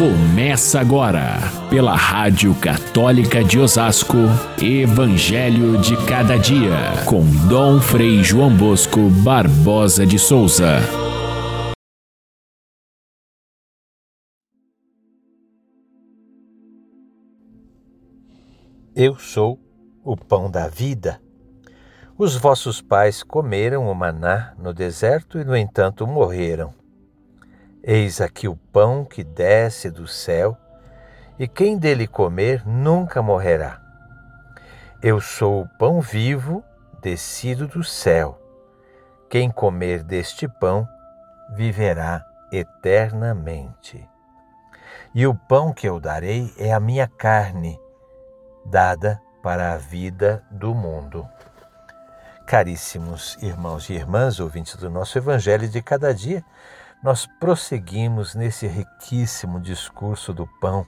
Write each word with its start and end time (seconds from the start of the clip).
Começa 0.00 0.80
agora, 0.80 1.36
pela 1.68 1.94
Rádio 1.94 2.54
Católica 2.54 3.44
de 3.44 3.58
Osasco, 3.58 4.16
Evangelho 4.58 5.76
de 5.76 5.94
Cada 6.06 6.38
Dia, 6.38 7.04
com 7.06 7.20
Dom 7.46 7.78
Frei 7.82 8.24
João 8.24 8.48
Bosco 8.56 9.10
Barbosa 9.22 10.06
de 10.06 10.18
Souza. 10.18 10.78
Eu 18.96 19.16
sou 19.16 19.60
o 20.02 20.16
pão 20.16 20.50
da 20.50 20.66
vida. 20.66 21.20
Os 22.16 22.34
vossos 22.34 22.80
pais 22.80 23.22
comeram 23.22 23.86
o 23.86 23.94
maná 23.94 24.54
no 24.58 24.72
deserto 24.72 25.38
e, 25.38 25.44
no 25.44 25.54
entanto, 25.54 26.06
morreram. 26.06 26.79
Eis 27.82 28.20
aqui 28.20 28.46
o 28.46 28.56
pão 28.56 29.06
que 29.06 29.24
desce 29.24 29.90
do 29.90 30.06
céu, 30.06 30.54
e 31.38 31.48
quem 31.48 31.78
dele 31.78 32.06
comer 32.06 32.62
nunca 32.66 33.22
morrerá. 33.22 33.80
Eu 35.02 35.18
sou 35.18 35.62
o 35.62 35.68
pão 35.78 35.98
vivo 35.98 36.62
descido 37.00 37.66
do 37.66 37.82
céu. 37.82 38.38
Quem 39.30 39.50
comer 39.50 40.02
deste 40.02 40.46
pão 40.46 40.86
viverá 41.54 42.22
eternamente. 42.52 44.06
E 45.14 45.26
o 45.26 45.34
pão 45.34 45.72
que 45.72 45.88
eu 45.88 45.98
darei 45.98 46.52
é 46.58 46.74
a 46.74 46.80
minha 46.80 47.08
carne, 47.08 47.80
dada 48.66 49.22
para 49.42 49.72
a 49.72 49.78
vida 49.78 50.44
do 50.50 50.74
mundo. 50.74 51.26
Caríssimos 52.46 53.38
irmãos 53.40 53.88
e 53.88 53.94
irmãs, 53.94 54.38
ouvintes 54.38 54.76
do 54.76 54.90
nosso 54.90 55.16
Evangelho 55.16 55.66
de 55.66 55.80
cada 55.80 56.12
dia, 56.12 56.44
nós 57.02 57.26
prosseguimos 57.26 58.34
nesse 58.34 58.66
riquíssimo 58.66 59.58
discurso 59.58 60.34
do 60.34 60.46
pão 60.60 60.86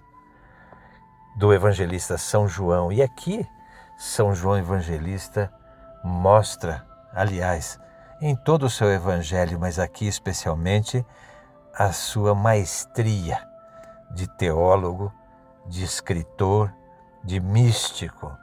do 1.36 1.52
evangelista 1.52 2.18
São 2.18 2.46
João. 2.46 2.92
E 2.92 3.02
aqui, 3.02 3.46
São 3.96 4.34
João 4.34 4.58
Evangelista 4.58 5.50
mostra, 6.04 6.86
aliás, 7.14 7.80
em 8.20 8.36
todo 8.36 8.66
o 8.66 8.70
seu 8.70 8.92
evangelho, 8.92 9.58
mas 9.58 9.78
aqui 9.78 10.06
especialmente, 10.06 11.04
a 11.74 11.92
sua 11.92 12.34
maestria 12.34 13.48
de 14.10 14.28
teólogo, 14.36 15.10
de 15.66 15.82
escritor, 15.82 16.72
de 17.24 17.40
místico, 17.40 18.36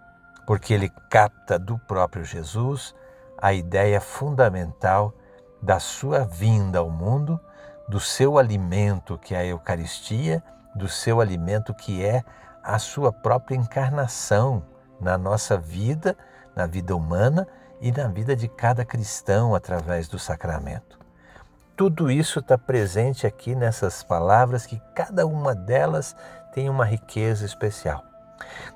porque 0.48 0.74
ele 0.74 0.90
capta 1.12 1.60
do 1.60 1.78
próprio 1.78 2.26
Jesus 2.26 2.96
a 3.40 3.54
ideia 3.54 4.02
fundamental 4.02 5.14
da 5.62 5.80
sua 5.80 6.26
vinda 6.26 6.80
ao 6.80 6.90
mundo 6.90 7.40
do 7.90 8.00
seu 8.00 8.38
alimento, 8.38 9.18
que 9.18 9.34
é 9.34 9.40
a 9.40 9.46
Eucaristia, 9.46 10.44
do 10.76 10.88
seu 10.88 11.20
alimento, 11.20 11.74
que 11.74 12.06
é 12.06 12.24
a 12.64 12.78
sua 12.78 13.12
própria 13.12 13.56
encarnação 13.56 14.64
na 15.02 15.18
nossa 15.18 15.58
vida, 15.58 16.16
na 16.56 16.68
vida 16.68 16.96
humana 16.96 17.48
e 17.82 17.92
na 17.92 18.08
vida 18.08 18.36
de 18.36 18.48
cada 18.48 18.86
cristão 18.86 19.56
através 19.56 20.08
do 20.08 20.20
sacramento. 20.20 21.00
Tudo 21.76 22.12
isso 22.12 22.40
está 22.40 22.58
presente 22.58 23.26
aqui 23.26 23.56
nessas 23.56 24.04
palavras, 24.04 24.66
que 24.66 24.80
cada 24.94 25.26
uma 25.26 25.56
delas 25.56 26.16
tem 26.54 26.70
uma 26.70 26.86
riqueza 26.86 27.46
especial. 27.46 28.04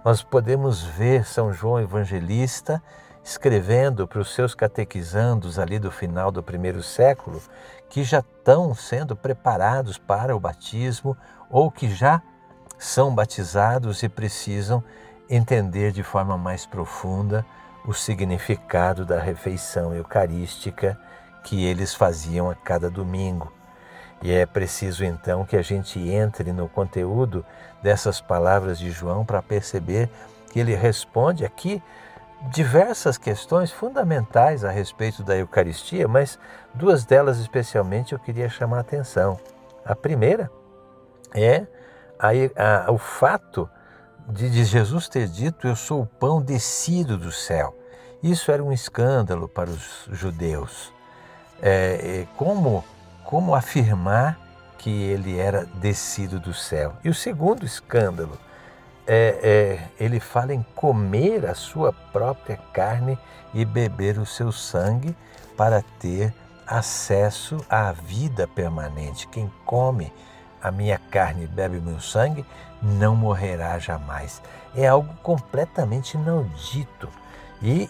Nós 0.03 0.23
podemos 0.23 0.81
ver 0.81 1.25
São 1.25 1.53
João 1.53 1.79
Evangelista 1.79 2.81
escrevendo 3.23 4.07
para 4.07 4.19
os 4.19 4.33
seus 4.33 4.53
catequizandos 4.53 5.57
ali 5.57 5.79
do 5.79 5.89
final 5.89 6.31
do 6.31 6.43
primeiro 6.43 6.83
século, 6.83 7.41
que 7.89 8.03
já 8.03 8.19
estão 8.19 8.75
sendo 8.75 9.15
preparados 9.15 9.97
para 9.97 10.35
o 10.35 10.39
batismo 10.39 11.15
ou 11.49 11.71
que 11.71 11.89
já 11.89 12.21
são 12.77 13.13
batizados 13.15 14.03
e 14.03 14.09
precisam 14.09 14.83
entender 15.29 15.91
de 15.91 16.03
forma 16.03 16.37
mais 16.37 16.65
profunda 16.65 17.45
o 17.85 17.93
significado 17.93 19.05
da 19.05 19.19
refeição 19.19 19.93
eucarística 19.93 20.99
que 21.43 21.63
eles 21.65 21.93
faziam 21.93 22.49
a 22.49 22.55
cada 22.55 22.89
domingo. 22.89 23.51
E 24.21 24.31
é 24.31 24.45
preciso 24.45 25.03
então 25.03 25.45
que 25.45 25.57
a 25.57 25.61
gente 25.61 25.99
entre 25.99 26.53
no 26.53 26.69
conteúdo 26.69 27.45
dessas 27.81 28.21
palavras 28.21 28.79
de 28.79 28.89
João 28.89 29.25
para 29.25 29.41
perceber 29.41 30.09
que 30.49 30.59
ele 30.59 30.75
responde 30.75 31.43
aqui 31.43 31.83
diversas 32.49 33.17
questões 33.17 33.71
fundamentais 33.71 34.63
a 34.63 34.71
respeito 34.71 35.23
da 35.23 35.35
Eucaristia, 35.35 36.07
mas 36.07 36.37
duas 36.73 37.05
delas 37.05 37.39
especialmente 37.39 38.13
eu 38.13 38.19
queria 38.19 38.49
chamar 38.49 38.77
a 38.77 38.81
atenção. 38.81 39.39
A 39.85 39.95
primeira 39.95 40.51
é 41.33 41.65
a, 42.19 42.87
a, 42.87 42.91
o 42.91 42.97
fato 42.97 43.69
de, 44.27 44.49
de 44.49 44.63
Jesus 44.63 45.07
ter 45.07 45.27
dito: 45.27 45.67
Eu 45.67 45.75
sou 45.75 46.01
o 46.01 46.05
pão 46.05 46.41
descido 46.41 47.17
do 47.17 47.31
céu. 47.31 47.77
Isso 48.21 48.51
era 48.51 48.63
um 48.63 48.71
escândalo 48.71 49.47
para 49.49 49.69
os 49.69 50.07
judeus. 50.11 50.93
É, 51.61 52.21
é, 52.21 52.27
como, 52.37 52.83
como 53.23 53.53
afirmar 53.53 54.39
que 54.77 54.89
ele 54.89 55.37
era 55.37 55.65
descido 55.75 56.39
do 56.39 56.53
céu? 56.53 56.93
E 57.03 57.09
o 57.09 57.13
segundo 57.13 57.65
escândalo 57.65 58.37
é, 59.05 59.39
é, 59.43 60.03
ele 60.03 60.19
fala 60.19 60.53
em 60.53 60.65
comer 60.75 61.45
a 61.45 61.55
sua 61.55 61.91
própria 61.91 62.57
carne 62.71 63.17
e 63.53 63.65
beber 63.65 64.17
o 64.17 64.25
seu 64.25 64.51
sangue 64.51 65.15
para 65.57 65.83
ter 65.99 66.33
acesso 66.65 67.57
à 67.69 67.91
vida 67.91 68.47
permanente. 68.47 69.27
Quem 69.27 69.51
come 69.65 70.11
a 70.61 70.71
minha 70.71 70.97
carne 70.97 71.43
e 71.43 71.47
bebe 71.47 71.79
meu 71.79 71.99
sangue 71.99 72.45
não 72.81 73.15
morrerá 73.15 73.77
jamais. 73.77 74.41
É 74.75 74.87
algo 74.87 75.13
completamente 75.21 76.15
inaudito 76.15 77.09
e 77.61 77.89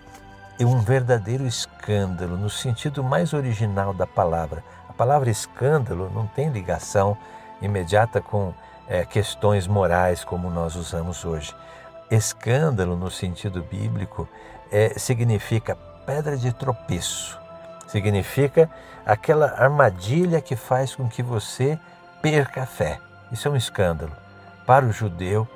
um 0.59 0.79
verdadeiro 0.79 1.45
escândalo 1.45 2.37
no 2.37 2.49
sentido 2.49 3.03
mais 3.03 3.33
original 3.33 3.93
da 3.93 4.07
palavra. 4.07 4.63
A 4.89 4.93
palavra 4.93 5.29
escândalo 5.29 6.09
não 6.13 6.27
tem 6.27 6.49
ligação 6.49 7.17
imediata 7.61 8.21
com 8.21 8.53
é, 8.87 9.05
questões 9.05 9.67
morais 9.67 10.23
como 10.23 10.49
nós 10.49 10.75
usamos 10.75 11.25
hoje. 11.25 11.55
Escândalo, 12.09 12.95
no 12.95 13.09
sentido 13.09 13.63
bíblico, 13.63 14.27
é, 14.71 14.97
significa 14.97 15.75
pedra 16.05 16.37
de 16.37 16.51
tropeço, 16.51 17.39
significa 17.87 18.69
aquela 19.05 19.47
armadilha 19.57 20.41
que 20.41 20.55
faz 20.55 20.95
com 20.95 21.07
que 21.07 21.23
você 21.23 21.79
perca 22.21 22.63
a 22.63 22.65
fé. 22.65 22.99
Isso 23.31 23.47
é 23.47 23.51
um 23.51 23.55
escândalo. 23.55 24.11
Para 24.65 24.85
o 24.85 24.91
judeu, 24.91 25.47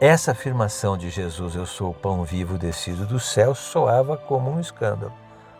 essa 0.00 0.32
afirmação 0.32 0.98
de 0.98 1.08
Jesus, 1.10 1.54
eu 1.54 1.66
sou 1.66 1.90
o 1.90 1.94
pão 1.94 2.24
vivo 2.24 2.58
descido 2.58 3.06
do 3.06 3.18
céu, 3.18 3.54
soava 3.54 4.16
como 4.16 4.50
um 4.50 4.60
escândalo. 4.60 5.12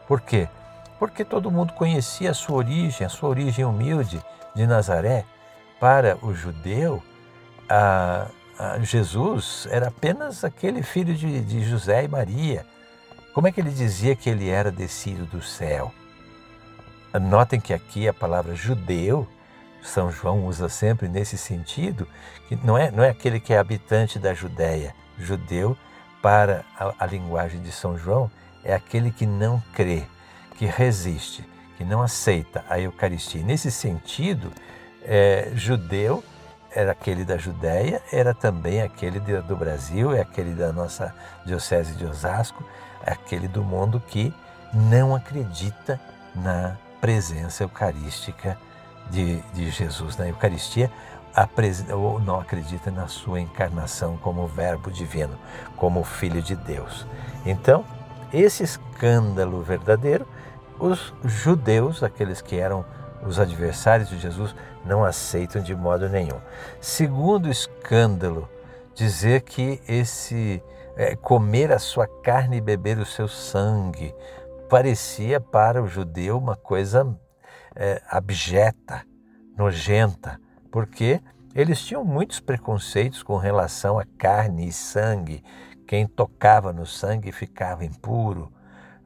Por 0.07 0.21
quê? 0.21 0.49
Porque 0.99 1.25
todo 1.25 1.51
mundo 1.51 1.73
conhecia 1.73 2.31
a 2.31 2.35
sua 2.35 2.57
origem, 2.57 3.07
a 3.07 3.11
sua 3.11 3.29
origem 3.29 3.65
humilde 3.65 4.23
de 4.55 4.67
Nazaré 4.67 5.25
para 5.81 6.19
o 6.23 6.35
judeu, 6.35 7.03
a, 7.69 8.29
a 8.59 8.79
Jesus 8.81 9.67
era 9.71 9.89
apenas 9.89 10.45
aquele 10.45 10.83
filho 10.83 11.15
de, 11.15 11.41
de 11.41 11.65
José 11.65 12.05
e 12.05 12.09
Maria. 12.09 12.67
Como 13.33 13.49
é 13.49 13.53
que 13.53 13.61
ele 13.61 13.71
dizia 13.71 14.15
que 14.15 14.31
ele 14.31 14.49
era 14.49 14.71
descido 14.71 15.27
do 15.27 15.43
céu? 15.43 15.93
Notem 17.21 17.61
que 17.61 17.73
aqui 17.73 18.09
a 18.09 18.15
palavra 18.15 18.55
judeu, 18.55 19.27
São 19.83 20.11
João 20.11 20.47
usa 20.47 20.69
sempre 20.69 21.09
nesse 21.09 21.39
sentido, 21.39 22.09
que 22.49 22.57
não 22.57 22.77
é, 22.77 22.91
não 22.91 23.05
é 23.05 23.11
aquele 23.11 23.39
que 23.39 23.53
é 23.53 23.59
habitante 23.59 24.19
da 24.19 24.35
Judéia. 24.35 24.95
Judeu, 25.19 25.77
para 26.21 26.65
a, 26.79 26.95
a 26.99 27.07
linguagem 27.07 27.61
de 27.61 27.71
São 27.71 27.97
João, 27.97 28.31
é 28.65 28.75
aquele 28.75 29.11
que 29.13 29.27
não 29.27 29.63
crê, 29.75 30.05
que 30.57 30.67
resiste, 30.67 31.45
que 31.77 31.85
não 31.85 32.03
aceita 32.03 32.65
a 32.69 32.81
Eucaristia. 32.81 33.45
Nesse 33.45 33.71
sentido, 33.71 34.51
é, 35.05 35.51
judeu 35.55 36.23
era 36.75 36.91
aquele 36.91 37.25
da 37.25 37.37
Judéia, 37.37 38.03
era 38.13 38.35
também 38.35 38.83
aquele 38.83 39.21
do 39.21 39.57
Brasil, 39.57 40.13
é 40.13 40.21
aquele 40.21 40.55
da 40.55 40.73
nossa 40.73 41.15
Diocese 41.47 41.95
de 41.95 42.05
Osasco, 42.05 42.65
é 43.07 43.13
aquele 43.13 43.47
do 43.47 43.63
mundo 43.63 44.03
que 44.09 44.35
não 44.73 45.15
acredita 45.15 46.01
na 46.35 46.77
presença 47.01 47.63
eucarística 47.63 48.59
de, 49.09 49.41
de 49.53 49.71
Jesus 49.71 50.17
na 50.17 50.29
Eucaristia, 50.29 50.91
ou 51.93 52.19
não 52.19 52.41
acredita 52.41 52.91
na 52.91 53.07
sua 53.07 53.41
encarnação 53.41 54.17
como 54.17 54.47
Verbo 54.47 54.91
divino, 54.91 55.39
como 55.77 56.03
Filho 56.03 56.43
de 56.43 56.57
Deus. 56.57 57.07
Então, 57.47 57.85
esse 58.33 58.65
escândalo 58.65 59.63
verdadeiro, 59.63 60.27
os 60.79 61.13
judeus, 61.25 62.03
aqueles 62.03 62.41
que 62.41 62.57
eram 62.57 62.85
os 63.27 63.39
adversários 63.39 64.09
de 64.09 64.19
Jesus 64.19 64.55
não 64.85 65.05
aceitam 65.05 65.63
de 65.63 65.75
modo 65.75 66.09
nenhum. 66.09 66.41
Segundo 66.81 67.49
escândalo, 67.49 68.49
dizer 68.95 69.43
que 69.43 69.81
esse 69.89 70.63
é, 70.97 71.17
comer 71.17 71.73
a 71.73 71.79
sua 71.79 72.07
carne 72.07 72.59
e 72.59 72.61
beber 72.61 72.99
o 72.99 73.07
seu 73.07 73.27
sangue 73.27 74.15
parecia 74.69 75.41
para 75.41 75.83
o 75.83 75.89
judeu 75.89 76.39
uma 76.39 76.57
coisa 76.57 77.17
é, 77.75 78.01
abjeta, 78.09 79.05
nojenta, 79.57 80.41
porque 80.71 81.21
Eles 81.55 81.85
tinham 81.85 82.05
muitos 82.05 82.41
preconceitos 82.41 83.23
com 83.23 83.37
relação 83.37 83.97
a 83.97 84.05
carne 84.19 84.67
e 84.67 84.73
sangue. 84.73 85.43
Quem 85.87 86.05
tocava 86.05 86.73
no 86.73 86.85
sangue 86.85 87.31
ficava 87.31 87.85
impuro. 87.85 88.53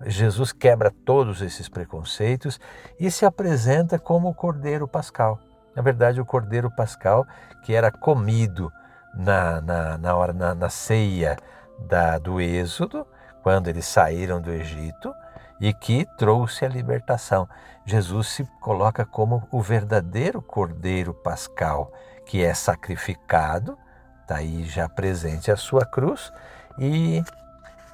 Jesus 0.06 0.52
quebra 0.52 0.92
todos 1.04 1.42
esses 1.42 1.68
preconceitos 1.68 2.60
e 2.98 3.10
se 3.10 3.24
apresenta 3.24 3.98
como 3.98 4.28
o 4.28 4.34
Cordeiro 4.34 4.86
Pascal. 4.86 5.40
Na 5.74 5.82
verdade, 5.82 6.20
o 6.20 6.24
Cordeiro 6.24 6.70
Pascal 6.70 7.26
que 7.64 7.74
era 7.74 7.90
comido 7.90 8.72
na, 9.14 9.60
na, 9.60 9.98
na 9.98 10.16
hora 10.16 10.32
na, 10.32 10.54
na 10.54 10.68
ceia 10.68 11.36
da, 11.78 12.18
do 12.18 12.40
Êxodo, 12.40 13.06
quando 13.42 13.68
eles 13.68 13.86
saíram 13.86 14.40
do 14.40 14.50
Egito, 14.50 15.12
e 15.60 15.72
que 15.72 16.06
trouxe 16.16 16.64
a 16.64 16.68
libertação. 16.68 17.48
Jesus 17.84 18.28
se 18.28 18.44
coloca 18.60 19.04
como 19.04 19.46
o 19.50 19.60
verdadeiro 19.60 20.40
Cordeiro 20.40 21.12
Pascal, 21.12 21.92
que 22.26 22.44
é 22.44 22.54
sacrificado, 22.54 23.78
está 24.22 24.36
aí 24.36 24.64
já 24.64 24.88
presente 24.88 25.50
a 25.50 25.56
sua 25.56 25.84
cruz, 25.84 26.32
e, 26.78 27.22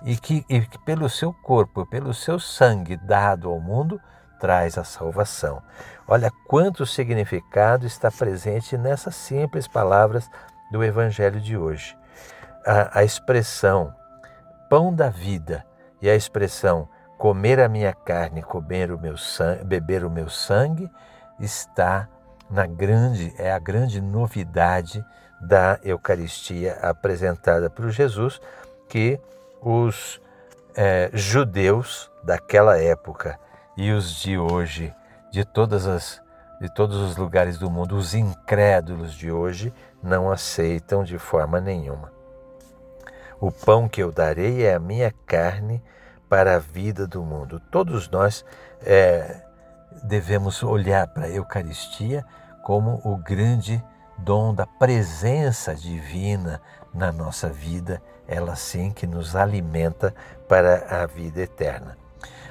e, 0.05 0.17
que, 0.17 0.45
e 0.49 0.61
que 0.61 0.79
pelo 0.79 1.09
seu 1.09 1.33
corpo, 1.33 1.87
pelo 1.87 2.12
seu 2.12 2.39
sangue 2.39 2.97
dado 2.97 3.49
ao 3.49 3.59
mundo, 3.59 4.01
traz 4.39 4.77
a 4.77 4.85
salvação. 4.85 5.62
Olha 6.06 6.31
quanto 6.47 6.85
significado 6.85 7.87
está 7.87 8.11
presente 8.11 8.77
nessas 8.77 9.15
simples 9.15 9.67
palavras 9.67 10.31
do 10.71 10.85
Evangelho 10.85 11.41
de 11.41 11.56
hoje. 11.56 11.97
A, 12.67 13.01
a 13.01 13.05
expressão 13.05 13.95
pão 14.69 14.95
da 14.95 15.09
vida 15.09 15.65
e 16.03 16.11
a 16.11 16.15
expressão 16.15 16.89
comer 17.17 17.61
a 17.61 17.69
minha 17.69 17.93
carne, 17.93 18.43
comer 18.43 18.91
o 18.91 18.99
meu 18.99 19.17
sangue, 19.17 19.65
beber 19.65 20.05
o 20.05 20.11
meu 20.11 20.29
sangue, 20.29 20.91
está 21.41 22.09
na 22.51 22.67
grande, 22.67 23.33
é 23.39 23.51
a 23.51 23.59
grande 23.59 24.01
novidade 24.01 25.05
da 25.41 25.79
Eucaristia 25.83 26.79
apresentada 26.83 27.71
por 27.71 27.91
Jesus, 27.91 28.41
que 28.89 29.19
os 29.65 30.21
é, 30.77 31.11
judeus 31.15 32.11
daquela 32.23 32.79
época 32.79 33.39
e 33.77 33.91
os 33.93 34.15
de 34.21 34.37
hoje, 34.37 34.95
de 35.33 35.45
todas 35.45 35.87
as 35.87 36.23
de 36.61 36.73
todos 36.73 36.97
os 36.97 37.17
lugares 37.17 37.59
do 37.59 37.69
mundo, 37.69 37.97
os 37.97 38.15
incrédulos 38.15 39.13
de 39.13 39.31
hoje 39.31 39.75
não 40.03 40.31
aceitam 40.31 41.03
de 41.03 41.19
forma 41.19 41.61
nenhuma. 41.61 42.13
O 43.41 43.51
pão 43.51 43.89
que 43.89 44.03
eu 44.03 44.13
darei 44.13 44.65
é 44.65 44.73
a 44.73 44.79
minha 44.79 45.13
carne 45.27 45.83
para 46.29 46.55
a 46.55 46.59
vida 46.59 47.07
do 47.07 47.23
mundo. 47.23 47.61
Todos 47.71 48.09
nós 48.09 48.45
é, 48.81 49.43
devemos 50.05 50.63
olhar 50.63 51.07
para 51.09 51.25
a 51.25 51.31
Eucaristia 51.31 52.25
como 52.63 53.01
o 53.05 53.17
grande 53.17 53.85
dom 54.19 54.55
da 54.55 54.67
presença 54.67 55.75
divina 55.75 56.61
na 56.93 57.13
nossa 57.13 57.49
vida, 57.49 58.03
ela 58.27 58.57
sim 58.57 58.91
que 58.91 59.07
nos 59.07 59.35
alimenta 59.35 60.15
para 60.49 61.03
a 61.03 61.07
vida 61.07 61.41
eterna. 61.41 61.97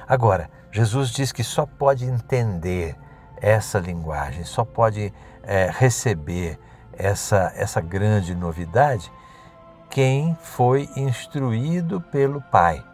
Agora, 0.06 0.50
Jesus 0.70 1.10
diz 1.10 1.32
que 1.32 1.42
só 1.42 1.66
pode 1.66 2.04
entender 2.04 2.96
essa 3.40 3.78
linguagem, 3.78 4.44
só 4.44 4.64
pode 4.64 5.12
é, 5.42 5.70
receber 5.72 6.58
essa, 6.92 7.52
essa 7.56 7.80
grande 7.80 8.34
novidade 8.34 9.10
quem 9.90 10.36
foi 10.42 10.88
instruído 10.96 12.00
pelo 12.00 12.40
Pai. 12.40 12.84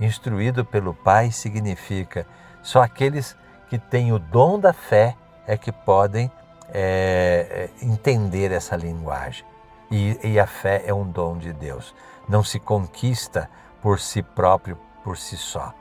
Instruído 0.00 0.64
pelo 0.64 0.94
Pai 0.94 1.30
significa 1.30 2.26
só 2.62 2.82
aqueles 2.82 3.36
que 3.68 3.78
têm 3.78 4.12
o 4.12 4.18
dom 4.18 4.58
da 4.58 4.72
fé 4.72 5.14
é 5.46 5.56
que 5.56 5.70
podem 5.70 6.30
é, 6.72 7.70
entender 7.82 8.52
essa 8.52 8.76
linguagem. 8.76 9.44
E, 9.90 10.18
e 10.22 10.38
a 10.38 10.46
fé 10.46 10.82
é 10.86 10.92
um 10.92 11.10
dom 11.10 11.38
de 11.38 11.52
Deus. 11.52 11.94
Não 12.28 12.44
se 12.44 12.58
conquista 12.60 13.48
por 13.80 13.98
si 13.98 14.22
próprio, 14.22 14.78
por 15.02 15.16
si 15.16 15.36
só. 15.36 15.72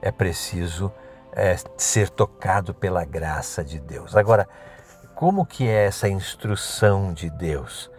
É 0.00 0.10
preciso 0.10 0.92
é, 1.32 1.56
ser 1.76 2.10
tocado 2.10 2.74
pela 2.74 3.04
graça 3.04 3.62
de 3.62 3.78
Deus. 3.78 4.16
Agora, 4.16 4.48
como 5.14 5.46
que 5.46 5.68
é 5.68 5.86
essa 5.86 6.08
instrução 6.08 7.12
de 7.12 7.30
Deus? 7.30 7.90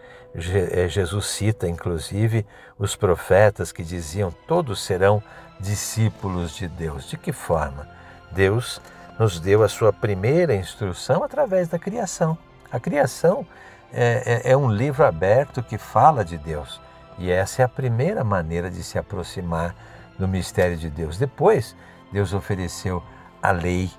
É, 0.72 0.88
Jesus 0.88 1.26
cita, 1.26 1.68
inclusive, 1.68 2.44
os 2.78 2.96
profetas 2.96 3.72
que 3.72 3.82
diziam: 3.82 4.30
todos 4.46 4.82
serão 4.82 5.22
discípulos 5.58 6.54
de 6.54 6.68
Deus. 6.68 7.08
De 7.08 7.16
que 7.16 7.32
forma? 7.32 7.88
Deus 8.32 8.80
nos 9.18 9.38
deu 9.38 9.62
a 9.62 9.68
sua 9.68 9.92
primeira 9.92 10.54
instrução 10.54 11.22
através 11.22 11.68
da 11.68 11.78
criação. 11.78 12.36
A 12.70 12.80
criação 12.80 13.46
é, 13.92 14.42
é, 14.44 14.52
é 14.52 14.56
um 14.56 14.70
livro 14.70 15.04
aberto 15.04 15.62
que 15.62 15.78
fala 15.78 16.24
de 16.24 16.36
Deus. 16.36 16.80
E 17.18 17.30
essa 17.30 17.62
é 17.62 17.64
a 17.64 17.68
primeira 17.68 18.24
maneira 18.24 18.70
de 18.70 18.82
se 18.82 18.98
aproximar 18.98 19.74
do 20.18 20.26
mistério 20.26 20.76
de 20.76 20.90
Deus. 20.90 21.16
Depois, 21.16 21.76
Deus 22.12 22.32
ofereceu 22.32 23.02
a 23.40 23.52
lei 23.52 23.90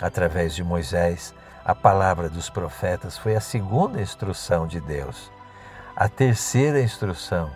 através 0.00 0.54
de 0.54 0.64
Moisés. 0.64 1.32
A 1.64 1.74
palavra 1.74 2.28
dos 2.28 2.50
profetas 2.50 3.16
foi 3.16 3.36
a 3.36 3.40
segunda 3.40 4.00
instrução 4.00 4.66
de 4.66 4.80
Deus. 4.80 5.30
A 5.96 6.08
terceira 6.08 6.80
instrução 6.80 7.50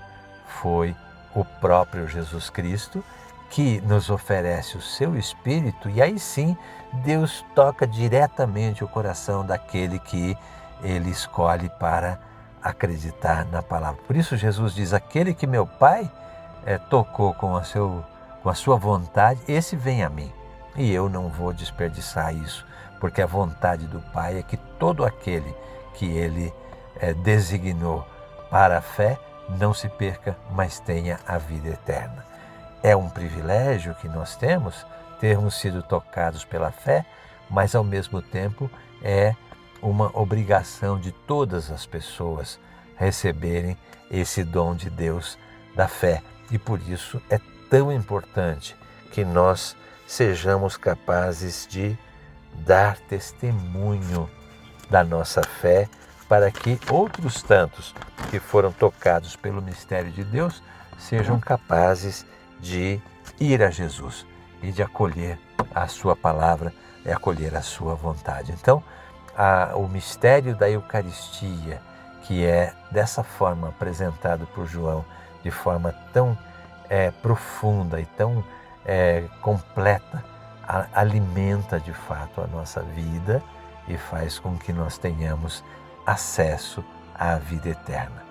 foi 0.46 0.94
o 1.34 1.44
próprio 1.44 2.06
Jesus 2.06 2.48
Cristo, 2.48 3.02
que 3.50 3.80
nos 3.82 4.10
oferece 4.10 4.76
o 4.76 4.82
seu 4.82 5.16
Espírito, 5.16 5.88
e 5.88 6.02
aí 6.02 6.18
sim 6.18 6.56
Deus 7.04 7.44
toca 7.54 7.86
diretamente 7.86 8.84
o 8.84 8.88
coração 8.88 9.44
daquele 9.44 9.98
que 9.98 10.36
ele 10.82 11.10
escolhe 11.10 11.68
para 11.78 12.18
acreditar 12.62 13.44
na 13.46 13.62
palavra. 13.62 14.00
Por 14.06 14.16
isso, 14.16 14.36
Jesus 14.36 14.74
diz: 14.74 14.92
Aquele 14.92 15.34
que 15.34 15.46
meu 15.46 15.66
Pai 15.66 16.10
é, 16.64 16.78
tocou 16.78 17.34
com 17.34 17.56
a, 17.56 17.64
seu, 17.64 18.04
com 18.42 18.48
a 18.48 18.54
sua 18.54 18.76
vontade, 18.76 19.40
esse 19.48 19.76
vem 19.76 20.02
a 20.02 20.08
mim. 20.08 20.32
E 20.76 20.92
eu 20.92 21.08
não 21.08 21.28
vou 21.28 21.52
desperdiçar 21.52 22.34
isso, 22.34 22.64
porque 23.00 23.20
a 23.20 23.26
vontade 23.26 23.86
do 23.86 24.00
Pai 24.12 24.38
é 24.38 24.42
que 24.42 24.56
todo 24.56 25.04
aquele 25.04 25.54
que 25.94 26.06
ele 26.06 26.52
é, 27.00 27.12
designou 27.12 28.06
para 28.50 28.78
a 28.78 28.82
fé 28.82 29.18
não 29.58 29.72
se 29.72 29.88
perca, 29.88 30.36
mas 30.50 30.78
tenha 30.78 31.18
a 31.26 31.38
vida 31.38 31.68
eterna. 31.68 32.27
É 32.82 32.94
um 32.94 33.08
privilégio 33.08 33.94
que 33.96 34.08
nós 34.08 34.36
temos 34.36 34.86
termos 35.20 35.54
sido 35.54 35.82
tocados 35.82 36.44
pela 36.44 36.70
fé, 36.70 37.04
mas 37.50 37.74
ao 37.74 37.82
mesmo 37.82 38.22
tempo 38.22 38.70
é 39.02 39.34
uma 39.82 40.10
obrigação 40.18 40.98
de 40.98 41.12
todas 41.12 41.70
as 41.70 41.86
pessoas 41.86 42.58
receberem 42.96 43.76
esse 44.10 44.44
dom 44.44 44.74
de 44.74 44.90
Deus 44.90 45.38
da 45.74 45.88
fé. 45.88 46.22
E 46.50 46.58
por 46.58 46.80
isso 46.80 47.20
é 47.28 47.40
tão 47.68 47.92
importante 47.92 48.76
que 49.12 49.24
nós 49.24 49.76
sejamos 50.06 50.76
capazes 50.76 51.66
de 51.68 51.96
dar 52.54 52.98
testemunho 52.98 54.28
da 54.90 55.04
nossa 55.04 55.42
fé 55.42 55.88
para 56.28 56.50
que 56.50 56.78
outros 56.90 57.42
tantos 57.42 57.94
que 58.30 58.38
foram 58.38 58.72
tocados 58.72 59.36
pelo 59.36 59.62
mistério 59.62 60.10
de 60.10 60.24
Deus 60.24 60.62
sejam 60.98 61.38
capazes 61.38 62.26
de 62.60 63.00
ir 63.40 63.62
a 63.62 63.70
Jesus 63.70 64.26
e 64.62 64.72
de 64.72 64.82
acolher 64.82 65.38
a 65.74 65.86
sua 65.86 66.16
palavra 66.16 66.72
e 67.04 67.10
acolher 67.10 67.56
a 67.56 67.62
sua 67.62 67.94
vontade. 67.94 68.52
Então, 68.52 68.82
a, 69.36 69.72
o 69.76 69.88
mistério 69.88 70.56
da 70.56 70.68
Eucaristia, 70.68 71.80
que 72.22 72.44
é 72.44 72.74
dessa 72.90 73.22
forma 73.22 73.68
apresentado 73.68 74.46
por 74.48 74.66
João, 74.66 75.04
de 75.42 75.50
forma 75.50 75.92
tão 76.12 76.36
é, 76.88 77.10
profunda 77.10 78.00
e 78.00 78.06
tão 78.06 78.44
é, 78.84 79.24
completa, 79.40 80.24
a, 80.66 80.86
alimenta 80.92 81.78
de 81.78 81.92
fato 81.92 82.40
a 82.40 82.46
nossa 82.46 82.82
vida 82.82 83.42
e 83.86 83.96
faz 83.96 84.38
com 84.38 84.56
que 84.58 84.72
nós 84.72 84.98
tenhamos 84.98 85.64
acesso 86.06 86.84
à 87.14 87.36
vida 87.36 87.68
eterna. 87.68 88.22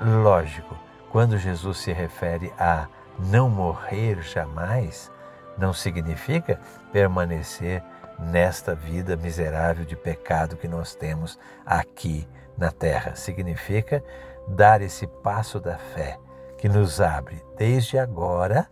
Lógico, 0.00 0.76
quando 1.10 1.38
Jesus 1.38 1.78
se 1.78 1.92
refere 1.92 2.52
a 2.58 2.86
não 3.18 3.48
morrer 3.48 4.22
jamais, 4.22 5.10
não 5.56 5.72
significa 5.72 6.58
permanecer 6.92 7.82
nesta 8.18 8.74
vida 8.74 9.16
miserável 9.16 9.84
de 9.84 9.96
pecado 9.96 10.56
que 10.56 10.68
nós 10.68 10.94
temos 10.94 11.38
aqui 11.64 12.28
na 12.56 12.70
terra. 12.70 13.14
Significa 13.14 14.02
dar 14.48 14.82
esse 14.82 15.06
passo 15.06 15.58
da 15.60 15.76
fé 15.76 16.18
que 16.58 16.68
nos 16.68 17.00
abre 17.00 17.42
desde 17.56 17.98
agora 17.98 18.68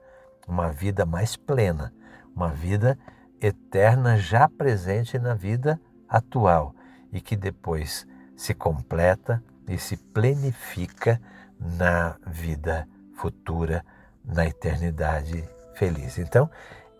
uma 0.47 0.71
vida 0.71 1.05
mais 1.05 1.37
plena, 1.37 1.93
uma 2.35 2.49
vida 2.49 2.99
eterna 3.41 4.17
já 4.17 4.49
presente 4.49 5.19
na 5.19 5.35
vida 5.35 5.81
atual 6.09 6.75
e 7.13 7.21
que 7.21 7.37
depois 7.37 8.07
se 8.37 8.55
completa 8.55 9.43
e 9.69 9.79
se 9.79 9.97
plenifica 9.97 11.21
na 11.59 12.17
vida 12.27 12.89
futura, 13.15 13.85
na 14.25 14.47
eternidade 14.47 15.49
feliz. 15.75 16.19
Então, 16.19 16.51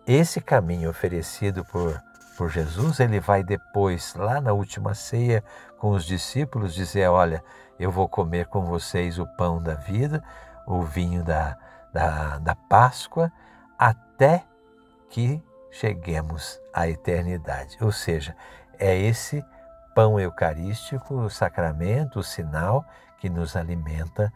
esse 0.05 0.41
caminho 0.41 0.89
oferecido 0.89 1.63
por, 1.65 2.01
por 2.37 2.49
Jesus, 2.49 2.99
ele 2.99 3.19
vai 3.19 3.43
depois, 3.43 4.13
lá 4.15 4.41
na 4.41 4.51
última 4.53 4.93
ceia, 4.93 5.43
com 5.77 5.91
os 5.91 6.05
discípulos, 6.05 6.73
dizer: 6.73 7.07
Olha, 7.07 7.43
eu 7.79 7.91
vou 7.91 8.07
comer 8.07 8.47
com 8.47 8.65
vocês 8.65 9.19
o 9.19 9.25
pão 9.25 9.61
da 9.61 9.75
vida, 9.75 10.23
o 10.67 10.81
vinho 10.81 11.23
da, 11.23 11.57
da, 11.91 12.39
da 12.39 12.55
Páscoa, 12.55 13.31
até 13.77 14.43
que 15.09 15.43
cheguemos 15.71 16.59
à 16.73 16.87
eternidade. 16.87 17.77
Ou 17.81 17.91
seja, 17.91 18.35
é 18.79 18.97
esse 18.97 19.43
pão 19.95 20.19
eucarístico, 20.19 21.15
o 21.15 21.29
sacramento, 21.29 22.19
o 22.19 22.23
sinal 22.23 22.85
que 23.19 23.29
nos 23.29 23.55
alimenta 23.55 24.33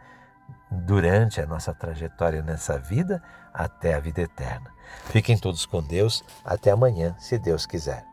durante 0.71 1.41
a 1.41 1.45
nossa 1.45 1.73
trajetória 1.73 2.41
nessa 2.41 2.77
vida 2.79 3.21
até 3.53 3.93
a 3.93 3.99
vida 3.99 4.21
eterna. 4.21 4.71
Fiquem 5.05 5.37
todos 5.37 5.65
com 5.65 5.81
Deus. 5.81 6.23
Até 6.43 6.71
amanhã, 6.71 7.15
se 7.19 7.37
Deus 7.37 7.65
quiser. 7.65 8.06